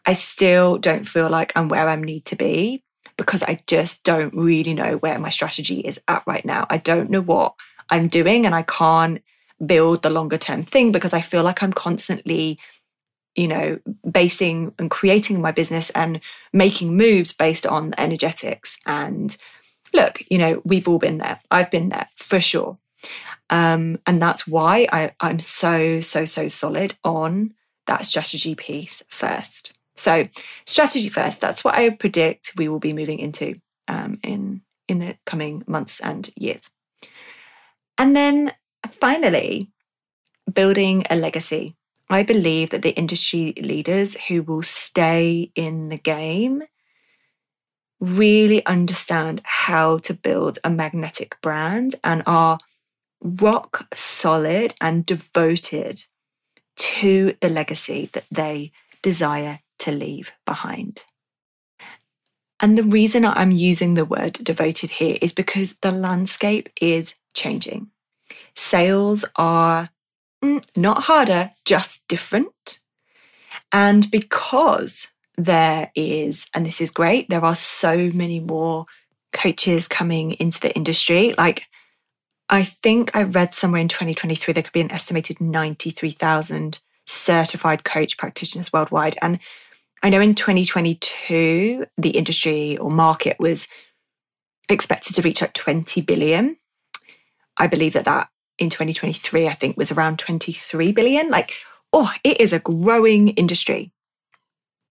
I 0.07 0.15
still 0.15 0.79
don't 0.79 1.05
feel 1.05 1.29
like 1.29 1.53
I'm 1.57 1.69
where 1.69 1.89
I 1.89 1.97
need 1.97 2.25
to 2.27 2.37
be 2.37 2.84
because 3.17 3.43
I 3.43 3.61
just 3.67 4.05
don't 4.05 4.35
really 4.35 4.75
know 4.75 4.97
where 4.97 5.19
my 5.19 5.31
strategy 5.31 5.81
is 5.81 6.01
at 6.09 6.23
right 6.27 6.45
now. 6.45 6.65
I 6.71 6.79
don't 6.79 7.11
know 7.11 7.21
what 7.21 7.55
I'm 7.91 8.09
doing 8.09 8.47
and 8.47 8.55
I 8.55 8.63
can't 8.63 9.23
build 9.65 10.03
the 10.03 10.11
longer 10.11 10.39
term 10.39 10.63
thing 10.63 10.93
because 10.93 11.15
I 11.15 11.21
feel 11.21 11.43
like 11.43 11.63
I'm 11.63 11.73
constantly, 11.73 12.59
you 13.35 13.49
know, 13.49 13.79
basing 14.11 14.75
and 14.79 14.91
creating 14.91 15.41
my 15.41 15.53
business 15.53 15.91
and 15.91 16.21
making 16.53 16.97
moves 16.97 17.33
based 17.33 17.67
on 17.67 17.95
energetics. 17.99 18.79
And 18.87 19.37
look, 19.93 20.23
you 20.31 20.39
know, 20.39 20.61
we've 20.65 20.89
all 20.89 20.99
been 20.99 21.19
there. 21.19 21.41
I've 21.51 21.71
been 21.71 21.89
there 21.89 22.09
for 22.17 22.41
sure. 22.41 22.77
Um, 23.51 23.99
and 24.07 24.21
that's 24.21 24.47
why 24.47 24.87
I, 24.91 25.13
I'm 25.21 25.39
so, 25.39 26.01
so, 26.01 26.25
so 26.25 26.49
solid 26.49 26.95
on 27.05 27.55
that 27.87 28.07
strategy 28.07 28.55
piece 28.55 29.03
first. 29.09 29.79
So, 29.95 30.25
strategy 30.67 31.09
first, 31.09 31.41
that's 31.41 31.65
what 31.65 31.75
I 31.75 31.91
predict 31.91 32.53
we 32.57 32.69
will 32.69 32.81
be 32.81 32.93
moving 32.93 33.19
into 33.19 33.55
um, 33.87 34.19
in, 34.23 34.63
in 34.89 34.99
the 34.99 35.17
coming 35.25 35.63
months 35.67 36.01
and 36.01 36.29
years. 36.37 36.71
And 37.97 38.17
then 38.17 38.53
finally, 38.91 39.71
building 40.53 41.05
a 41.09 41.17
legacy. 41.17 41.77
I 42.11 42.23
believe 42.23 42.71
that 42.71 42.83
the 42.83 42.91
industry 42.91 43.55
leaders 43.57 44.17
who 44.27 44.43
will 44.43 44.63
stay 44.63 45.51
in 45.55 45.89
the 45.89 45.99
game 45.99 46.65
really 48.01 48.65
understand 48.67 49.41
how 49.45 49.99
to 49.99 50.13
build 50.13 50.59
a 50.63 50.71
magnetic 50.71 51.37
brand 51.41 51.95
and 52.05 52.23
are 52.27 52.59
rock 53.23 53.89
solid 53.95 54.75
and 54.81 55.07
devoted 55.07 56.05
to 56.77 57.35
the 57.41 57.49
legacy 57.49 58.11
that 58.13 58.25
they 58.31 58.73
desire 59.01 59.61
to 59.85 59.93
leave 59.93 60.33
behind. 60.45 61.05
And 62.61 62.79
the 62.79 62.83
reason 62.83 63.25
I'm 63.25 63.51
using 63.51 63.95
the 63.95 64.05
word 64.05 64.35
devoted 64.35 64.91
here 64.91 65.19
is 65.21 65.33
because 65.33 65.75
the 65.83 65.93
landscape 65.93 66.71
is 66.81 67.15
changing. 67.35 67.91
Sales 68.55 69.25
are 69.37 69.91
mm, 70.43 70.65
not 70.75 71.03
harder, 71.03 71.53
just 71.65 72.07
different. 72.09 72.81
And 73.73 74.11
because 74.11 75.09
there 75.37 75.91
is, 75.95 76.47
and 76.55 76.65
this 76.65 76.81
is 76.81 76.91
great, 76.91 77.29
there 77.29 77.45
are 77.45 77.57
so 77.57 78.11
many 78.15 78.41
more 78.41 78.87
coaches 79.33 79.89
coming 79.89 80.33
into 80.33 80.61
the 80.61 80.75
industry. 80.75 81.35
Like, 81.37 81.67
I 82.49 82.63
think 82.63 83.15
I 83.15 83.25
read 83.25 83.53
somewhere 83.53 83.81
in 83.81 83.89
2023 83.89 84.55
there 84.55 84.63
could 84.63 84.73
be 84.73 84.81
an 84.81 84.93
estimated 84.93 85.41
93,000 85.41 86.79
certified 87.07 87.85
coach 87.85 88.17
practitioners 88.17 88.73
worldwide. 88.73 89.17
And 89.21 89.39
I 90.05 90.11
know 90.11 90.21
in 90.21 90.35
2022, 90.35 91.87
the 91.97 92.11
industry 92.11 92.77
or 92.77 92.91
market 92.91 93.39
was 93.41 93.67
expected 94.69 95.15
to 95.15 95.23
reach 95.23 95.41
like 95.41 95.55
20 95.55 96.03
billion. 96.03 96.59
I 97.57 97.69
believe 97.69 97.95
that 97.95 98.05
that 98.05 98.29
in 98.59 98.69
2023, 98.69 99.49
I 99.49 99.55
think 99.55 99.79
was 99.79 99.91
around 99.91 100.19
23 100.19 100.93
billion. 100.93 101.31
Like, 101.31 101.55
oh, 101.91 102.13
it 102.23 102.39
is 102.39 102.53
a 102.53 102.59
growing 102.59 103.29
industry. 103.29 103.93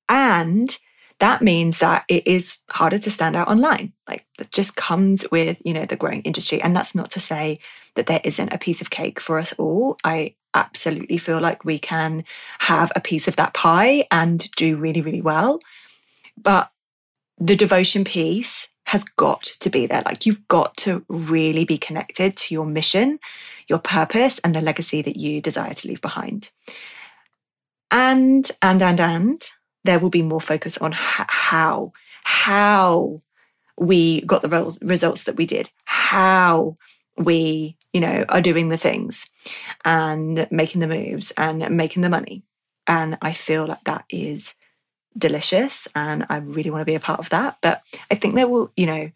And 0.10 0.76
that 1.20 1.44
means 1.44 1.78
that 1.78 2.06
it 2.10 2.26
is 2.26 2.58
harder 2.72 2.98
to 2.98 3.12
stand 3.12 3.36
out 3.36 3.48
online. 3.48 3.94
Like 4.10 4.26
that 4.40 4.52
just 4.52 4.76
comes 4.76 5.28
with, 5.32 5.62
you 5.64 5.76
know, 5.76 5.86
the 5.86 5.96
growing 5.96 6.24
industry. 6.24 6.60
And 6.60 6.76
that's 6.76 6.96
not 6.96 7.12
to 7.12 7.20
say 7.20 7.60
that 7.94 8.08
there 8.08 8.22
isn't 8.24 8.52
a 8.52 8.58
piece 8.58 8.82
of 8.82 8.90
cake 8.90 9.20
for 9.20 9.38
us 9.38 9.54
all. 9.60 9.96
I 10.04 10.34
absolutely 10.54 11.18
feel 11.18 11.40
like 11.40 11.66
we 11.66 11.80
can 11.80 12.24
have 12.60 12.92
a 12.96 13.02
piece 13.02 13.28
of 13.28 13.36
that 13.36 13.54
pie 13.54 14.06
and 14.12 14.50
do 14.52 14.78
really, 14.78 15.02
really 15.02 15.22
well. 15.22 15.60
But 16.38 16.72
the 17.38 17.56
devotion 17.56 18.04
piece 18.04 18.70
has 18.86 19.04
got 19.04 19.44
to 19.44 19.70
be 19.70 19.86
there. 19.86 20.04
Like 20.06 20.26
you've 20.26 20.48
got 20.48 20.76
to 20.78 21.06
really 21.08 21.66
be 21.66 21.78
connected 21.78 22.36
to 22.38 22.54
your 22.54 22.66
mission, 22.66 23.20
your 23.68 23.80
purpose, 23.80 24.40
and 24.44 24.54
the 24.54 24.62
legacy 24.62 25.02
that 25.02 25.18
you 25.18 25.42
desire 25.42 25.74
to 25.74 25.88
leave 25.88 26.02
behind. 26.02 26.50
And, 27.90 28.50
and, 28.62 28.82
and, 28.82 29.00
and 29.00 29.42
there 29.84 30.00
will 30.00 30.10
be 30.10 30.22
more 30.22 30.42
focus 30.42 30.78
on 30.78 30.94
how, 30.96 31.92
how 32.24 33.22
we 33.78 34.22
got 34.22 34.42
the 34.42 34.78
results 34.82 35.24
that 35.26 35.36
we 35.36 35.46
did, 35.46 35.70
how 35.86 36.76
we, 37.18 37.78
you 37.94 38.02
know, 38.02 38.26
are 38.30 38.42
doing 38.42 38.70
the 38.70 38.78
things 38.78 39.28
and 39.86 40.48
making 40.52 40.82
the 40.82 40.88
moves 40.88 41.32
and 41.38 41.70
making 41.70 42.02
the 42.02 42.10
money. 42.10 42.44
And 42.88 43.18
I 43.22 43.32
feel 43.32 43.68
like 43.68 43.84
that 43.86 44.06
is 44.10 44.56
delicious 45.18 45.88
and 45.96 46.26
I 46.30 46.38
really 46.38 46.70
want 46.70 46.82
to 46.82 46.86
be 46.86 46.96
a 46.96 47.00
part 47.00 47.20
of 47.20 47.30
that. 47.30 47.58
But 47.62 47.82
I 48.10 48.16
think 48.16 48.34
there 48.34 48.48
will, 48.48 48.72
you 48.76 48.86
know, 48.86 49.12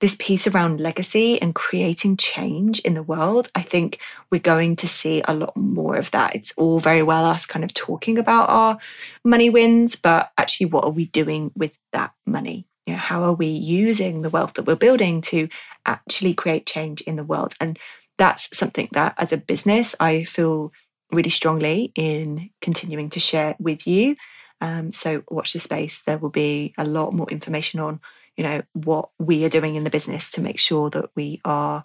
this 0.00 0.16
piece 0.18 0.46
around 0.46 0.80
legacy 0.80 1.40
and 1.40 1.54
creating 1.54 2.16
change 2.16 2.80
in 2.80 2.94
the 2.94 3.02
world, 3.02 3.48
I 3.54 3.62
think 3.62 4.02
we're 4.30 4.40
going 4.40 4.76
to 4.76 4.88
see 4.88 5.22
a 5.26 5.34
lot 5.34 5.56
more 5.56 5.96
of 5.96 6.10
that. 6.10 6.34
It's 6.34 6.52
all 6.56 6.80
very 6.80 7.02
well 7.02 7.24
us 7.24 7.46
kind 7.46 7.64
of 7.64 7.72
talking 7.72 8.18
about 8.18 8.48
our 8.50 8.78
money 9.24 9.48
wins, 9.48 9.96
but 9.96 10.30
actually, 10.36 10.66
what 10.66 10.84
are 10.84 10.90
we 10.90 11.06
doing 11.06 11.52
with 11.56 11.78
that 11.92 12.12
money? 12.26 12.66
You 12.86 12.94
know, 12.94 12.98
how 12.98 13.22
are 13.22 13.32
we 13.32 13.46
using 13.46 14.22
the 14.22 14.30
wealth 14.30 14.54
that 14.54 14.66
we're 14.66 14.76
building 14.76 15.22
to 15.22 15.48
actually 15.86 16.34
create 16.34 16.66
change 16.66 17.00
in 17.02 17.16
the 17.16 17.24
world? 17.24 17.54
And 17.58 17.78
that's 18.18 18.56
something 18.56 18.88
that, 18.92 19.14
as 19.18 19.32
a 19.32 19.36
business, 19.36 19.94
I 20.00 20.24
feel 20.24 20.72
really 21.12 21.30
strongly 21.30 21.92
in 21.94 22.50
continuing 22.60 23.10
to 23.10 23.20
share 23.20 23.56
with 23.58 23.86
you. 23.86 24.14
Um, 24.60 24.92
so, 24.92 25.22
watch 25.30 25.52
the 25.52 25.60
space. 25.60 26.02
There 26.02 26.18
will 26.18 26.30
be 26.30 26.74
a 26.78 26.84
lot 26.84 27.12
more 27.12 27.28
information 27.28 27.80
on 27.80 28.00
you 28.36 28.44
know, 28.44 28.62
what 28.72 29.10
we 29.18 29.44
are 29.44 29.48
doing 29.48 29.74
in 29.76 29.84
the 29.84 29.90
business 29.90 30.30
to 30.32 30.40
make 30.40 30.58
sure 30.58 30.90
that 30.90 31.10
we 31.14 31.40
are 31.44 31.82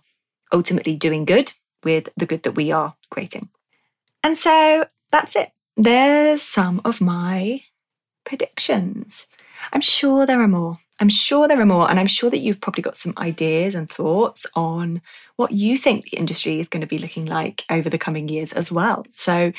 ultimately 0.51 0.95
doing 0.95 1.25
good 1.25 1.51
with 1.83 2.09
the 2.17 2.25
good 2.25 2.43
that 2.43 2.53
we 2.53 2.71
are 2.71 2.95
creating. 3.11 3.49
And 4.23 4.35
so 4.35 4.85
that's 5.11 5.35
it. 5.35 5.51
There's 5.77 6.41
some 6.41 6.81
of 6.83 6.99
my 6.99 7.61
predictions. 8.25 9.27
I'm 9.71 9.81
sure 9.81 10.25
there 10.25 10.41
are 10.41 10.47
more. 10.47 10.79
I'm 10.99 11.09
sure 11.09 11.47
there 11.47 11.59
are 11.59 11.65
more. 11.65 11.89
And 11.89 11.99
I'm 11.99 12.07
sure 12.07 12.29
that 12.29 12.39
you've 12.39 12.61
probably 12.61 12.83
got 12.83 12.97
some 12.97 13.13
ideas 13.17 13.75
and 13.75 13.89
thoughts 13.89 14.45
on 14.55 15.01
what 15.37 15.51
you 15.51 15.77
think 15.77 16.05
the 16.05 16.17
industry 16.17 16.59
is 16.59 16.67
going 16.67 16.81
to 16.81 16.87
be 16.87 16.97
looking 16.97 17.25
like 17.25 17.63
over 17.69 17.89
the 17.89 17.97
coming 17.97 18.27
years 18.27 18.51
as 18.53 18.71
well. 18.71 19.05
So 19.11 19.53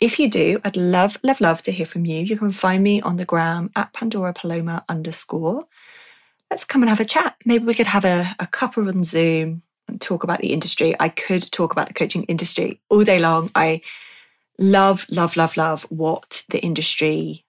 if 0.00 0.18
you 0.18 0.28
do, 0.28 0.60
I'd 0.64 0.76
love, 0.76 1.18
love, 1.22 1.40
love 1.40 1.62
to 1.62 1.72
hear 1.72 1.86
from 1.86 2.04
you. 2.04 2.20
You 2.20 2.36
can 2.36 2.52
find 2.52 2.82
me 2.82 3.00
on 3.00 3.16
the 3.16 3.24
gram 3.24 3.70
at 3.74 3.92
Pandora 3.92 4.32
Paloma 4.32 4.84
underscore 4.88 5.64
let's 6.54 6.64
come 6.64 6.82
and 6.82 6.88
have 6.88 7.00
a 7.00 7.04
chat. 7.04 7.34
Maybe 7.44 7.64
we 7.64 7.74
could 7.74 7.88
have 7.88 8.04
a, 8.04 8.34
a 8.38 8.46
cuppa 8.46 8.86
on 8.86 9.02
Zoom 9.02 9.62
and 9.88 10.00
talk 10.00 10.22
about 10.22 10.38
the 10.38 10.52
industry. 10.52 10.94
I 11.00 11.08
could 11.08 11.50
talk 11.50 11.72
about 11.72 11.88
the 11.88 11.94
coaching 11.94 12.22
industry 12.24 12.80
all 12.88 13.02
day 13.02 13.18
long. 13.18 13.50
I 13.56 13.80
love, 14.56 15.04
love, 15.10 15.36
love, 15.36 15.56
love 15.56 15.82
what 15.88 16.44
the 16.50 16.60
industry 16.60 17.44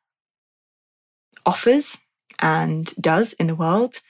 offers 1.46 2.00
and 2.40 2.94
does 2.96 3.34
in 3.34 3.48
the 3.48 3.56
world. 3.56 4.02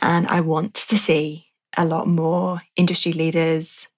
And 0.00 0.26
I 0.28 0.40
want 0.40 0.74
to 0.74 0.96
see 0.96 1.46
a 1.76 1.84
lot 1.84 2.08
more 2.08 2.60
industry 2.76 3.12
leaders, 3.12 3.88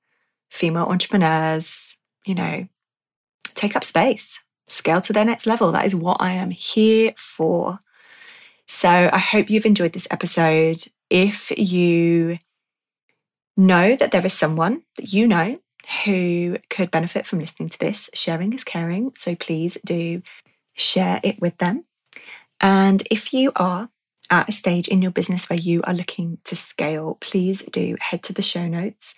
female 0.51 0.85
entrepreneurs, 0.85 1.97
you 2.25 2.35
know, 2.35 2.69
take 3.55 3.77
up 3.77 3.85
space, 3.85 4.39
scale 4.67 5.01
to 5.03 5.13
their 5.13 5.25
next 5.25 5.47
level. 5.47 5.73
That 5.73 5.87
is 5.87 5.95
what 5.95 6.19
I 6.21 6.33
am 6.33 6.51
here 6.51 7.13
for. 7.17 7.79
So 8.67 8.89
I 8.89 9.19
hope 9.19 9.51
you've 9.51 9.67
enjoyed 9.67 9.93
this 9.93 10.09
episode. 10.11 10.85
If 11.11 11.51
you 11.57 12.39
know 13.57 13.95
that 13.95 14.11
there 14.11 14.25
is 14.25 14.33
someone 14.33 14.83
that 14.97 15.13
you 15.13 15.29
know 15.29 15.59
who 16.05 16.57
could 16.71 16.91
benefit 16.91 17.27
from 17.27 17.41
listening 17.41 17.69
to 17.69 17.79
this, 17.79 18.09
sharing 18.15 18.53
is 18.53 18.65
caring. 18.65 19.13
So 19.17 19.35
please 19.35 19.79
do 19.85 20.23
share 20.75 21.21
it 21.23 21.41
with 21.41 21.59
them. 21.59 21.85
And 22.65 23.03
if 23.11 23.35
you 23.35 23.53
are 23.57 23.91
at 24.31 24.49
a 24.49 24.53
stage 24.53 24.89
in 24.89 25.03
your 25.03 25.11
business 25.11 25.51
where 25.51 25.59
you 25.59 25.83
are 25.83 25.93
looking 25.93 26.39
to 26.45 26.57
scale, 26.57 27.19
please 27.21 27.63
do 27.65 27.95
head 28.01 28.23
to 28.23 28.33
the 28.33 28.41
show 28.41 28.67
notes 28.67 29.15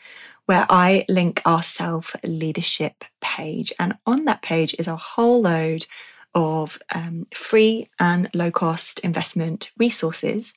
where 0.46 0.66
I 0.68 1.04
link 1.09 1.42
our 1.44 1.62
self 1.62 2.16
leadership 2.24 3.04
page. 3.20 3.72
And 3.78 3.94
on 4.04 4.24
that 4.24 4.42
page 4.42 4.74
is 4.80 4.88
a 4.88 4.96
whole 4.96 5.42
load 5.42 5.87
of 6.35 6.80
um, 6.92 7.28
free 7.32 7.88
and 8.00 8.28
low 8.35 8.50
cost 8.50 8.98
investment 9.00 9.70
resources 9.78 10.52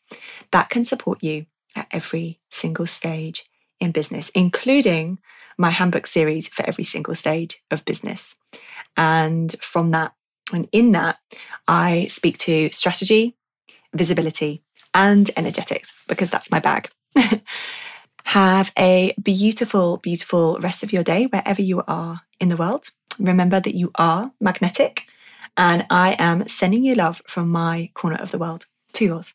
that 0.49 0.71
can 0.71 0.83
support 0.83 1.21
you 1.21 1.45
at 1.75 1.87
every 1.91 2.39
single 2.49 2.87
stage 2.87 3.45
in 3.79 3.91
business, 3.91 4.29
including 4.29 5.19
my 5.59 5.69
handbook 5.69 6.07
series 6.07 6.49
for 6.49 6.65
every 6.65 6.83
single 6.83 7.13
stage 7.13 7.61
of 7.69 7.85
business. 7.85 8.35
And 8.97 9.55
from 9.61 9.91
that, 9.91 10.13
and 10.51 10.67
in 10.71 10.91
that, 10.93 11.17
I 11.67 12.05
speak 12.05 12.37
to 12.39 12.69
strategy, 12.71 13.35
visibility, 13.93 14.63
and 14.93 15.29
energetics 15.37 15.93
because 16.07 16.29
that's 16.29 16.51
my 16.51 16.59
bag. 16.59 16.89
Have 18.25 18.71
a 18.77 19.13
beautiful, 19.21 19.97
beautiful 19.97 20.59
rest 20.59 20.83
of 20.83 20.93
your 20.93 21.03
day 21.03 21.25
wherever 21.25 21.61
you 21.61 21.83
are 21.87 22.21
in 22.39 22.49
the 22.49 22.57
world. 22.57 22.89
Remember 23.17 23.59
that 23.59 23.75
you 23.75 23.91
are 23.95 24.31
magnetic 24.39 25.07
and 25.57 25.85
I 25.89 26.15
am 26.19 26.47
sending 26.47 26.83
you 26.83 26.95
love 26.95 27.21
from 27.27 27.49
my 27.49 27.91
corner 27.93 28.17
of 28.17 28.31
the 28.31 28.37
world 28.37 28.65
to 28.93 29.05
yours. 29.05 29.33